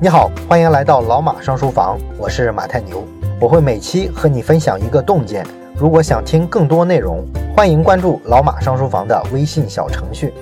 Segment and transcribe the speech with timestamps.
[0.00, 3.04] 你好，欢迎来到老马上书房，我是马太牛，
[3.40, 5.44] 我会每期和你分享一个洞见。
[5.74, 7.26] 如果想听更多内容，
[7.56, 10.32] 欢迎关注老马上书房的微信小程序。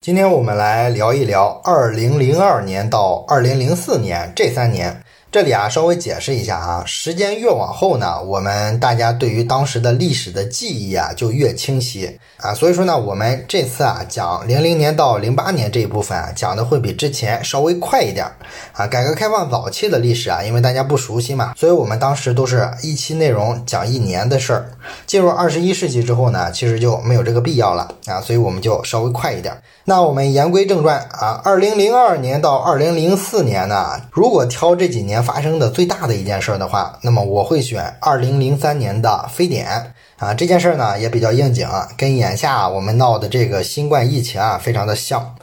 [0.00, 5.02] 今天我们来聊一聊二零零二年到二零零四年这三年。
[5.36, 18.24] 这里啊，稍微解释一下啊，时间越往后呢，我们大家对于当时的历史的记忆啊就越清晰啊，所以说呢，我们这次啊讲零零年到零八年这一部分啊，讲的会比之前稍微快一点
[18.72, 18.86] 啊。
[18.86, 24.70] 改革开放早期的历史啊，因为大家不熟悉嘛，所以我们当时都是一期内容讲一年的事儿。
[25.04, 29.54] 进入二十一世纪之后呢，其实就没有这个必要了啊，所以我们就稍微快一点。
[29.84, 35.25] 那我们言归正传啊，二零零二年到二零零四年呢，如果挑这几年。
[35.26, 45.34] 发生的最大的一件事的话，那么我会选二零零三年的非典啊，这件事呢也比较应景，跟眼下我们闹的这个新冠疫情啊非常的像。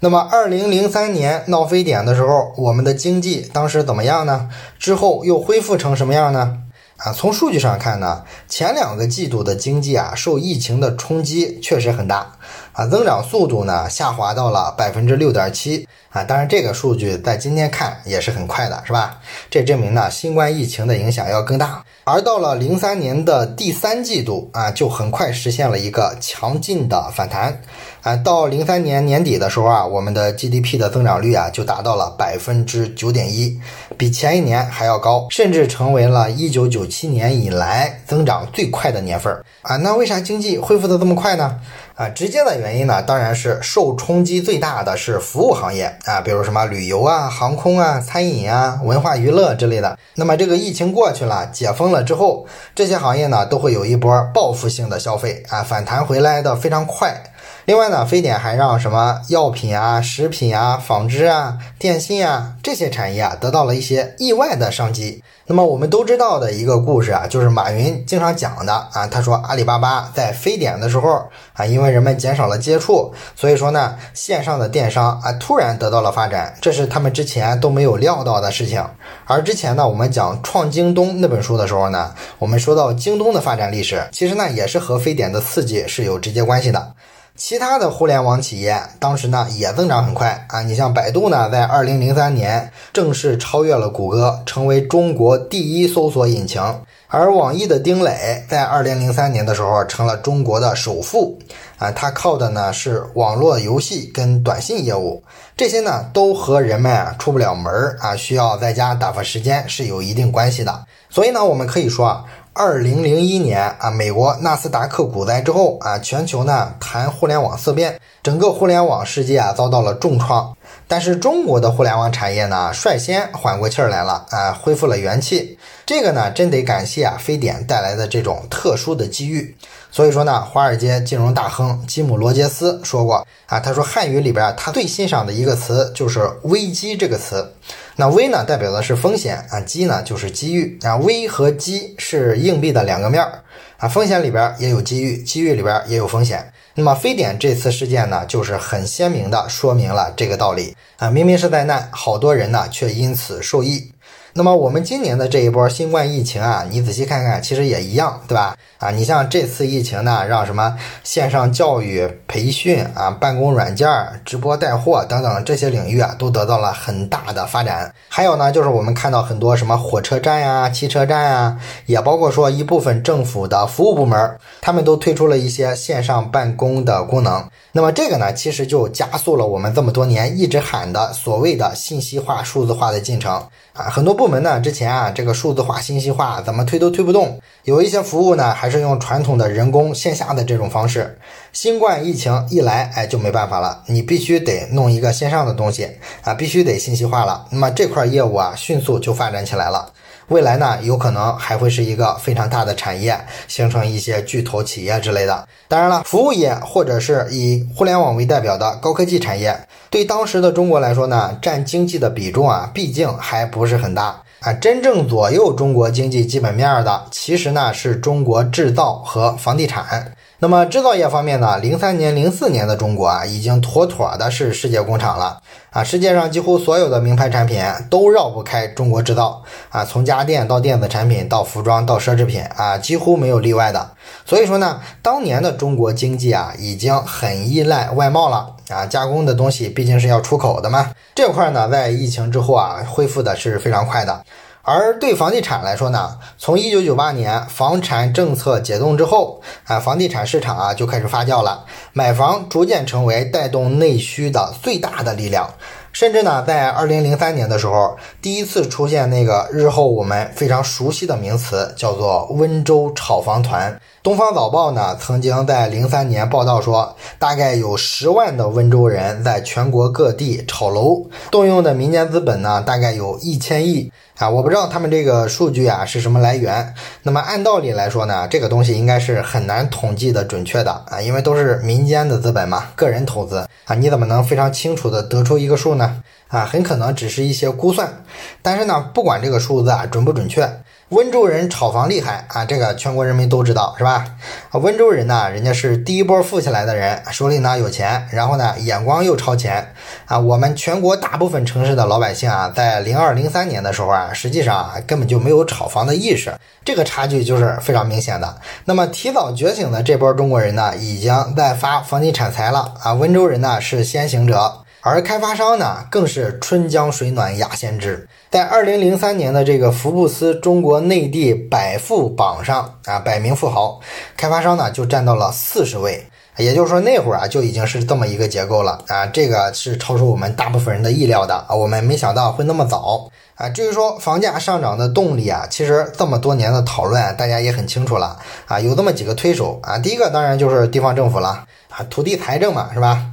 [0.00, 4.48] 那么二零零三年闹非典的时候，我们的经济当时怎么样呢？
[4.78, 6.58] 之后又恢复成什么样呢？
[7.02, 12.30] 啊，从数据上看呢，前两个季度的经济啊受疫情的冲击确实很大
[12.72, 15.88] 啊，增长速度呢下滑到了百分之六点七。
[16.10, 19.20] 啊，当然这个数据在今天看也是很快的，是吧？
[19.48, 21.84] 这证明呢，新冠疫情的影响要更大。
[22.12, 27.62] 而到了零三年的第三季度啊，就很快实现了一个强劲的反弹。
[28.02, 33.56] 啊，到零三年年底的时候啊，我们的 GDP 的增长率啊就达到了百分之九点一，
[33.96, 39.32] 比前一年还要高，甚至成为了一九九七年以来增长最快的年份。
[39.62, 41.60] 啊，那为啥经济恢复的这么快呢？
[42.00, 49.98] 啊，直接的原因呢，当然是受冲击最大的是服务行业啊，比如什么旅游啊、航空啊、餐饮啊、文化娱乐之类的。
[50.14, 57.22] 那么这个疫情过去了，解封了之后，这些行业呢都会有一波报复性的消费啊，反弹回来的非常快。
[57.66, 65.22] 另外呢，非典还让什么药品啊、食品啊、纺织啊、电信啊这些产业啊得到了一些意外的商机。
[65.46, 78.84] 那么我们都知道的一个故事啊，就是马云经常讲的啊，他说阿里巴巴在非典的时候啊，因为人们减少了接触，所以说呢，线上的电商啊突然得到了发展，这是他们之前都没有料到的事情。
[79.26, 86.92] 而之前呢，我们讲《创京东》那本书的时候呢，我们说到京东的发展历史，其实呢也是和非典的刺激是有直接关系的。
[87.36, 96.62] 其他的互联网企业当时呢也增长很快啊，你像百度呢，在二零零三年正式超越了谷歌，成为中国第一搜索引擎。
[97.08, 101.38] 而网易的丁磊在二零零三年的时候成了中国的首富
[101.78, 105.22] 啊，他靠的呢是网络游戏跟短信业务，
[105.56, 110.84] 这些呢都和人们啊出不了门啊，需要在家打发时间是有一定关系的。
[111.08, 112.24] 所以呢，我们可以说啊。
[112.62, 120.54] 二零零一年啊，美国纳斯达克股灾之后啊，全球呢谈互联网色变，整个互联网世界啊遭到了重创。
[120.86, 125.58] 但是中国的互联网产业呢率先缓过气儿来了啊，恢复了元气。
[125.86, 129.56] 这个呢真得感谢啊非典带来的这种特殊的机遇。
[129.90, 137.54] 所以说呢，华尔街金融大亨吉姆罗杰斯说过啊，他说汉语里边他最欣赏的一个词就是危机这个词。
[138.00, 140.96] 那 V 呢，代表的是风险啊；机呢，就是机遇啊。
[140.96, 143.42] ，V 和机是硬币的两个面儿
[143.76, 143.86] 啊。
[143.86, 146.50] 风险里边也有机遇，机遇里边也有风险。
[146.76, 151.10] 那么非典这次事件呢，就是很鲜明的说明了这个道理啊。
[151.10, 153.92] 明明是灾难，好多人呢却因此受益。
[154.32, 158.56] 那么我们今年的这一波新冠疫情啊，你仔细看看，其实也一样，对吧？
[158.78, 163.88] 啊，你像这次疫情呢，让什么线上教育、培训啊、办公软件、
[164.24, 167.92] 直播带货等等这些领域啊，都得到了很大的发展。
[168.08, 177.44] 还有呢，就是我们看到很多什么火车站呀、汽车站呀，也包括说一部分政府的服务部门，他们都推出了一些线上办公的功能。
[177.72, 183.32] 那么这个呢，其实就加速了我们这么多年一直喊的所谓的信息化、数字化的进程
[183.72, 183.84] 啊。
[183.84, 191.16] 很多部门呢，之前啊，这个数字化、信息化怎么推都推不动，有一些服务呢，还是用传统的人工线下的这种方式。
[191.52, 195.88] 新冠疫情一来，哎，就没办法了，你必须得弄一个线上的东西
[196.22, 197.46] 啊，必须得信息化了。
[197.50, 199.92] 那么这块业务啊，迅速就发展起来了。
[200.30, 203.18] 未来呢，有可能还会是一个非常大的产业，
[203.48, 205.48] 形成一些巨头企业之类的。
[205.66, 209.58] 当然了，服务业或者是以互联网为代表的高科技产业，
[209.90, 214.52] 对当时的中国来说呢，占经济的比重啊，毕竟还不是很大啊。
[214.52, 220.14] 真正左右中国经济基本面的，其实呢是中国制造和房地产。
[220.42, 225.38] 那么制造业方面呢，零三年、零四年的中国啊，已经妥妥的是世界工厂了
[225.68, 225.84] 啊！
[225.84, 233.90] 世界上几乎所有的名牌产品都绕不开中国制造啊，从家电到电子产品到服装到奢侈品啊，几乎没有例外的。
[234.24, 240.90] 所以说呢，当年的中国经济啊，已经很依赖外贸了啊，加工的东西毕竟是要出口的嘛。
[241.14, 244.24] 这块呢，在疫情之后啊，恢复的是非常快的。
[244.62, 255.48] 而对房地产来说呢，从一九九八年房产政策解冻之后，啊，房地产市场啊就开始发酵了，买房逐渐成为带动内需的最大的力量。
[255.92, 263.80] 甚至呢，在二零零三年的时候，第一次出现那个日后我们非常熟悉的名词，叫做温州炒房团。
[264.02, 273.92] 东方早报呢，曾经在零三年报道说，大概有十万的温州人在全国各地炒楼，动用的民间资本呢，大概有一千亿。
[274.16, 276.74] 啊，我不知道他们这个数据啊是什么来源。
[277.02, 286.02] 那么按道理来说呢，这个东西应该是很难统计的准确的啊，因为都是民间的资本嘛，个人投资啊，你怎么能非常清楚的得出一个数呢？
[286.28, 288.02] 啊，很可能只是一些估算。
[288.40, 290.50] 但是呢，不管这个数字啊准不准确。
[290.90, 294.04] 温州人炒房厉害啊，这个全国人民都知道是吧？
[294.50, 299.72] 啊，温州人呢，人家是第一波富起来的人，手里呢有钱，然后呢眼光又超前
[300.06, 300.18] 啊。
[300.18, 306.34] 我们全国大部分城市的老百姓啊，在零二零三年的时候啊，实际上啊根本就没有炒房的意识，
[306.64, 308.38] 这个差距就是非常明显的。
[308.64, 312.94] 那么提早觉醒的这波中国人呢，已经在发房地产财了啊。
[312.94, 314.64] 温州人呢是先行者。
[314.82, 318.08] 而开发商呢，更是春江水暖鸭先知。
[318.30, 323.80] 在二零零三年的这个福布斯中国内地百富榜上啊，百名富豪，
[324.16, 326.06] 开发商呢就占到了四十位。
[326.36, 333.46] 也就是说，那会儿啊就已经是这么一个结构了啊，这个是超出我们大部分人的意料的啊，我们没想到会那么早啊。
[333.50, 338.16] 至于说房价上涨的动力啊，其实这么多年的讨论，大家也很清楚了
[338.46, 339.76] 啊，有这么几个推手啊。
[339.76, 343.04] 第一个当然就是地方政府了啊，土地财政嘛，是吧？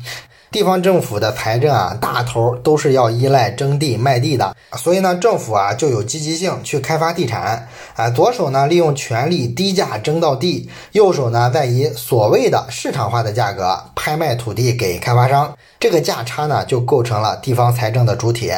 [0.49, 8.09] 地方政府的财政啊，大头都是要依赖征地卖地的，所以呢，政府啊就有积极性去开发地产啊。
[8.09, 18.53] 左手呢利用权力低价征到地，右手呢再以所谓的市场化的价格拍卖土地给开发商，这个价差呢就构成了地方财政的主体。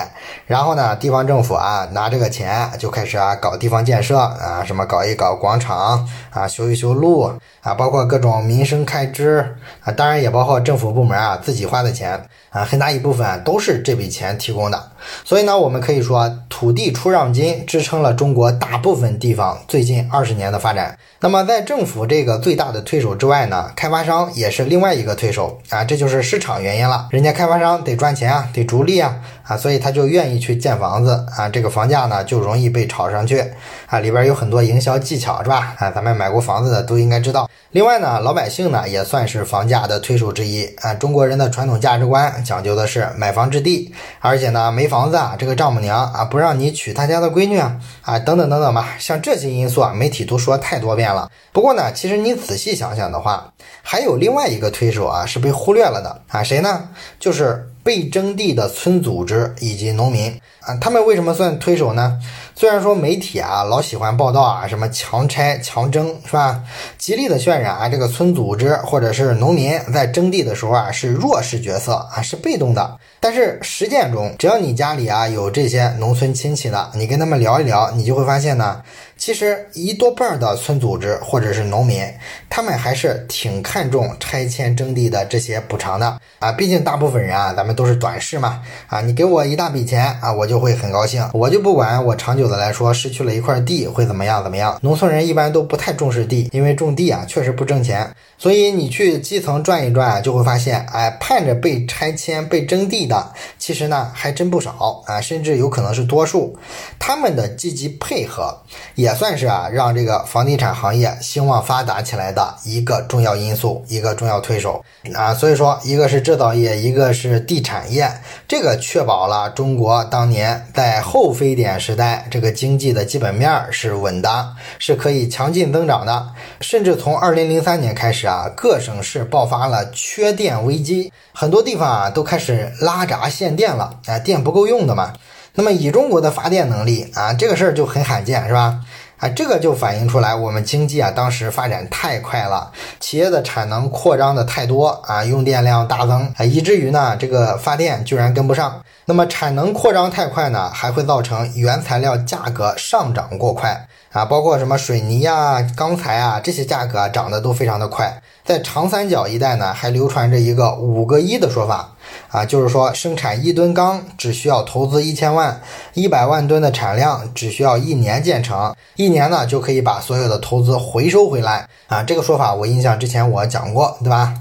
[0.46, 11.80] 然后呢，地方政府啊拿这个钱就开始啊搞地方建设啊，什么搞一搞广场啊，修一修路啊，包括各种民生开支啊，当然也包括政府部门啊自己花。
[11.80, 14.92] 的钱啊，很大一部分都是这笔钱提供的，
[15.24, 20.98] 所以呢，我们可以说土地出让金支撑了中国大部分地方最近二十年的发展。
[21.22, 27.08] 那么，在政府这个最大的推手之外呢，开发商也是另外一个推手啊，这就是市场原因了。
[27.10, 33.44] 人家开发商得赚钱啊，得逐利啊啊，所以他就愿意去建房子啊，这个房价呢就容易被炒上去
[33.88, 35.76] 啊，里边有很多营销技巧是吧？
[35.80, 37.50] 啊，咱们买过房子的都应该知道。
[37.72, 40.94] 另外呢，老百姓呢也算是房价的推手之一啊。
[40.94, 51.14] 中国人的传统价值观讲究的是买房置地，而且呢，没房子啊，这个丈母娘啊不让你娶他家的闺女啊啊等等等等吧，像这些因素啊，媒体都说太多遍。
[51.14, 53.52] 了，不过呢，其实你仔细想想的话，
[53.82, 56.90] 还有另外一个推手啊，是被忽略了的啊，谁呢？
[57.20, 60.40] 就是被征地的村组织以及农民。
[60.62, 62.20] 啊，他们为什么算推手呢？
[62.56, 66.62] 虽然说媒体啊老喜欢报道啊，什么强拆强征是吧？
[66.98, 72.98] 极力的渲染啊，这个村组织或者是农民在征地的时候啊是弱势角色啊，是被动的。
[73.22, 78.82] 但是实践中，只要你家里啊有这些农村亲戚的，你跟他们聊一聊，你就会发现呢。
[79.18, 82.02] 其实一多半的村组织或者是农民，
[82.50, 86.54] 他们还是挺看重拆迁征地的这些补偿的啊。
[86.54, 89.02] 毕竟大部分人啊，咱们都是短视嘛啊。
[89.02, 94.78] 你给我一大笔钱啊，我就会很高兴，我就不管我长久的来说失去了一块地会怎么样怎么样。
[94.82, 98.10] 农村人一般都不太重视地，因为种地啊确实不挣钱。
[98.38, 106.58] 所以你去基层转一转，就会发现，哎，盼着被拆迁、被征地的，其实呢还真不少啊，甚至有可能是多数。
[106.98, 108.58] 他们的积极配合。
[108.96, 114.84] 也算是啊，让这个房地产行业兴旺发达起来的一个重要因素，一个重要推手
[115.14, 115.34] 啊。
[115.34, 118.10] 所以说，一个是制造业，一个是地产业，
[118.48, 126.30] 这个确保了中国当年年在后非典时代这个经济的基本面是稳的，是可以强劲增长的。
[126.62, 135.12] 甚至从二零零三年开始啊，各省市爆发了缺电危机，很多地方啊都开始拉闸限电了，啊，电不够用的嘛。
[135.56, 138.80] 那么以中国的发电能力啊，这个事儿就很罕见，是吧？
[139.18, 148.82] 啊，这个就反映出来我们经济啊当时发展太快了，企业的产能扩张的太多啊，用电量大增啊，以至于呢这个发电居然跟不上。
[149.10, 158.22] 那么产能扩张太快呢，还会造成原材料价格上涨过快啊，包括什么水泥呀、钢材啊这些价格涨得都非常的快。
[158.46, 161.90] 在长三角一带呢，还流传着一个“五个一”的说法
[162.30, 165.60] 啊，就是说生产一吨钢只需要投资一千万，
[165.96, 172.04] 一百万吨的产量只需要一年建成，一年呢就可以把所有的投资回收回来啊。
[172.04, 174.36] 这个说法我印象之前我讲过，对吧？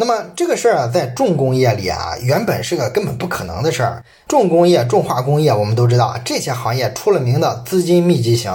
[0.00, 4.02] 那么这个事儿啊，在重工业里啊，原本是个根本不可能的事儿。
[4.26, 8.50] 重工业、重化工业，我们都知道，这些行业出了名的资金密集型，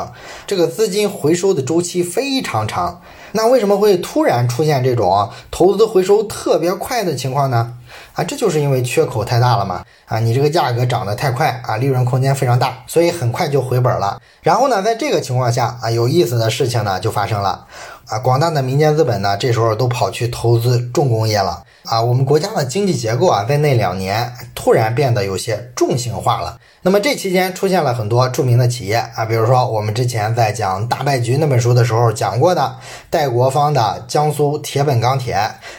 [0.48, 3.00] 这个资金回收的周期非常长。
[3.36, 7.74] 那为什么会突然出现这种投资回收特别快的情况呢？
[8.14, 9.84] 啊，这就是因为缺口太大了嘛。
[10.06, 14.22] 啊，你这个价格涨得太快啊，利润空间非常大，所以很快就回本了。
[14.42, 17.66] 然后呢，在这个情况下啊，有意思的事情呢就发生了。
[18.08, 21.62] 啊，广大的民间资本呢，这时候都跑去投资重工业了。
[21.86, 26.60] 啊，我们国家的经济结构啊，在那两年突然变得有些重型化了。
[26.82, 32.76] 那么这期间出现了很多著名的企业啊，比如说我们之前在讲《大败局》那本书的时候讲过的
[33.10, 35.38] 戴国芳的江苏铁本钢铁，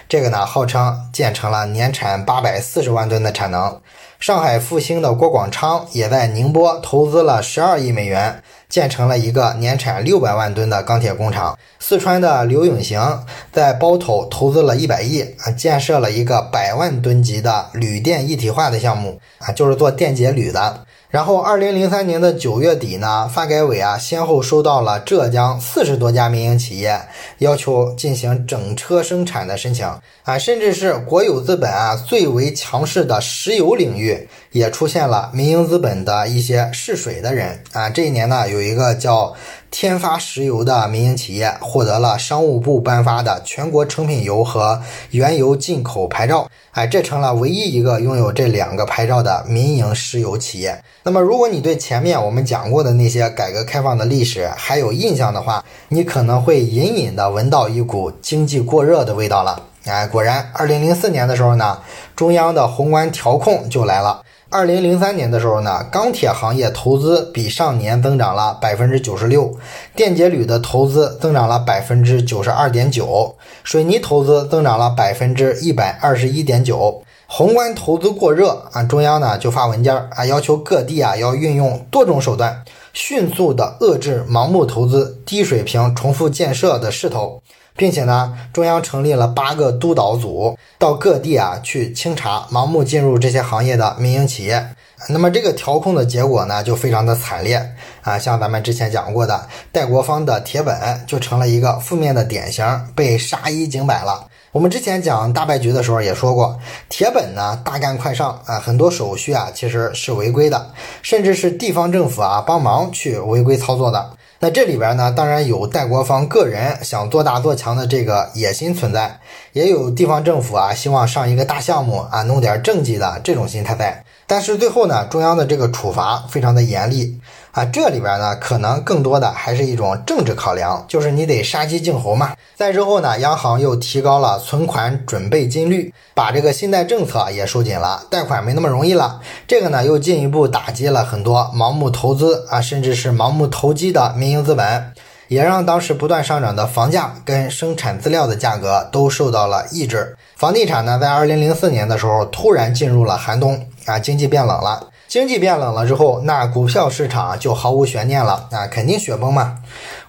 [0.08, 3.80] 这个呢号称建成了年产八百四十万吨的产能。
[4.18, 8.42] 上海复兴的郭广昌也在宁波投资了十二亿美元。
[8.68, 11.58] 建成了一个年产六百万吨的钢铁工厂。
[11.78, 20.84] 四川的刘永行在包头投资了一百亿啊，建设了一个百万吨级的铝电一体化的项目啊，就是做电解铝的。
[21.16, 27.00] 然后，二零零三年的九月底呢，发改委啊，先后收到了浙江四十多家民营企业
[27.38, 29.86] 要求进行整车生产的申请
[30.24, 37.88] 啊，甚至是国有资本啊最为强势的石油领域，也出现了民营资本的一些试水的人啊。
[37.88, 39.34] 这一年呢，有一个叫。
[39.70, 44.80] 天发石油的民营企业获得了商务部颁发的全国成品油和
[45.10, 50.82] 原油进口牌照，哎，这成了唯一一个拥有这两个牌照的民营石油企业。
[51.02, 59.60] 那么，如果你对前面我们讲过的那些改革开放的历史还有印象的话，你可能会隐隐的闻到一股经济过热的味道了。
[59.84, 61.78] 哎，果然，二零零四年的时候呢，
[62.14, 64.22] 中央的宏观调控就来了。
[64.56, 69.54] 二零零三年的时候呢，钢铁行业投资比上年增长了百分之九十六，
[69.94, 77.02] 电解铝的投资增长了百分之九十二点九，水泥投资增长了百分之一百二十一点九。
[77.26, 87.42] 宏观投资过热啊，中央呢就发文件啊，要求各地啊要运用多种手段，迅速的遏制盲目投资、低水平重复建设的势头。
[87.76, 94.66] 并且呢，中央成立了八个督导组，到各地啊去清查盲目进入这些行业的民营企业。
[95.10, 97.62] 那么这个调控的结果呢，就非常的惨烈
[98.00, 98.18] 啊！
[98.18, 100.74] 像咱们之前讲过的，戴国芳的铁本
[101.06, 102.64] 就成了一个负面的典型，
[102.94, 104.26] 被杀一儆百了。
[104.52, 110.70] 我们之前讲大败局的时候也说过，铁本呢大干快上啊，很多手续啊其实是违规的，
[111.02, 114.10] 甚至是地方政府啊帮忙去违规操作的。
[114.38, 119.18] 那这里边呢，当然有戴国芳个人想做大做强的这个野心存在，
[119.52, 124.04] 也有地方政府啊希望上一个大项目啊弄点政绩的这种心态在。
[124.26, 127.18] 但是最后呢，中央的这个处罚非常的严厉
[127.56, 132.34] 啊，这里边呢可能更多的还是一种政治考量，就是你得杀鸡儆猴嘛。
[132.54, 139.22] 再之后呢，央行又提高了存款准备金率，把这个信贷政策也收紧了，贷款没那么容易了。
[139.46, 144.92] 这个呢又进一步打击了很多盲目投资啊，甚至是盲目投机的民营资本，
[145.28, 150.14] 也让当时不断上涨的房价跟生产资料的价格都受到了抑制。
[150.36, 153.66] 房地产呢，在二零零四年的时候突然进入了寒冬。
[153.86, 159.58] 啊，经济变冷了，经济变冷了之后，那股票市场就毫无悬念了啊，肯定雪崩嘛。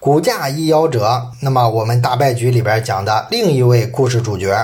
[0.00, 4.54] 股价一夭折，那么我们大败局里边讲的另一位故事主角，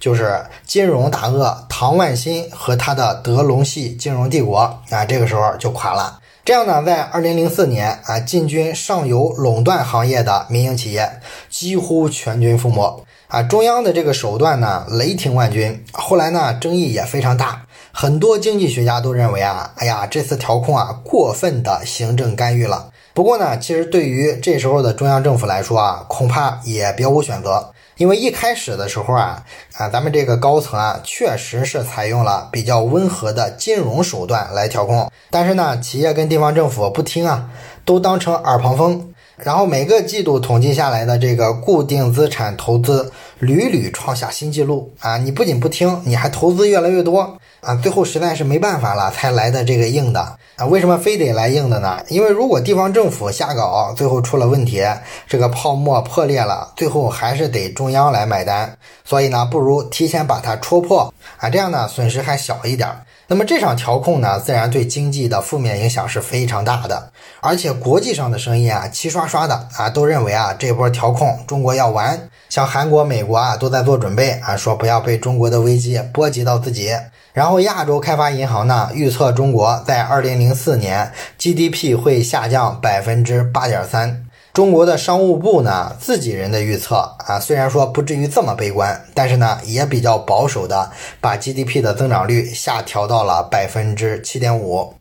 [0.00, 4.58] 就是金融大鳄唐万新和他的德隆系金融帝国
[4.90, 6.18] 啊，这个时候就垮了。
[6.44, 13.42] 这样呢，在二零零四年啊，进军上游垄断行业的民营企业几乎全军覆没啊。
[13.42, 15.84] 中央的这个手段呢，雷霆万钧。
[15.92, 17.62] 后来呢，争议也非常大。
[17.94, 22.90] 很多经济学家都认为啊，哎呀，这次调控啊过分的行政干预了。
[23.12, 27.70] 不过呢，其实对于这时候的中央政府来说啊，恐怕也别无选择。
[27.98, 29.44] 因为一开始的时候啊，
[29.74, 35.10] 啊，咱们这个高层啊，确实是采用了比较温和的金融手段来调控。
[35.30, 37.50] 但是呢，企业跟地方政府不听啊，
[37.84, 39.11] 都当成耳旁风。
[39.42, 45.18] 然后每个季度统计下来的这个固定资产投资屡屡创下新纪录啊！
[45.18, 47.74] 你不仅不听，你还投资越来越多啊！
[47.82, 50.20] 最后实在是没办法了，才来的这个硬的
[50.54, 50.64] 啊！
[50.66, 51.98] 为什么非得来硬的呢？
[52.08, 54.80] 因为如果地方政府瞎搞，最后出了问题，
[55.26, 58.78] 这个泡沫破裂了，最后还是得中央来买单。
[59.04, 62.88] 所以呢，不如提前把它戳破啊，这样呢损失还小一点。
[63.32, 67.10] 那么这场调控呢，自然对经济的负面影响是非常大的，
[67.40, 72.28] 而且国际上的声音啊，齐刷刷的啊，都认为啊，这波调控中国要完。
[72.50, 76.90] 像韩国、美国啊都在做准备啊，说不要被中国的危机波及到自己。
[77.32, 84.26] 然后亚洲开发银行呢预测中国在二零零四年 GDP 会下降百分之八点三。
[84.52, 90.90] 中国的商务部呢，自己人的预测啊，虽然说不至于这么悲观，但是呢，也比较保守的
[91.22, 94.92] 把 GDP 的增长率下调到了百分之七点五。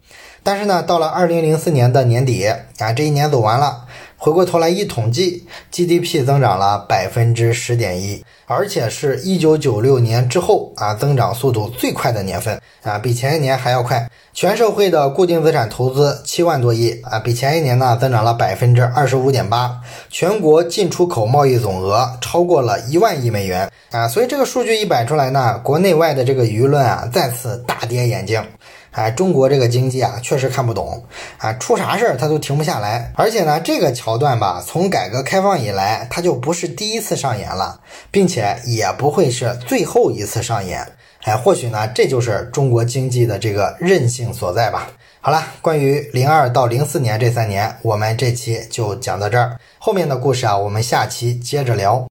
[0.41, 2.48] 但是呢，到了二零零四年的年底
[2.79, 3.86] 啊，这一年走完了。
[4.23, 14.07] 回过头来一统计，GDP 增长了百分之十点一，而且是一九九六年之后啊增长速度最快的年份啊，比前一年还要快。
[14.31, 19.75] 全社会的固定资产投资七万多亿啊，比前一年呢增长了百分之二十五点八。
[20.11, 28.39] 全国进出口贸易总额超过了一万亿美元啊，所以这个数据一摆出来呢，国内外的这个舆论啊再次大跌眼镜。
[28.91, 31.03] 哎，中国这个经济啊，确实看不懂
[31.38, 33.12] 啊，出啥事儿它都停不下来。
[33.15, 37.79] 而且呢，这个桥段吧，从改革开放以来，它就不是第一次上演了，
[38.12, 40.86] 并且也不会是最后一次上演。
[41.24, 44.89] 哎，或许呢，这就是中国经济的这个韧性所在吧。
[45.21, 52.11] 好了，关于零二到零四年这三年，我们这期就讲到这儿，后面的故事啊，我们下期接着聊。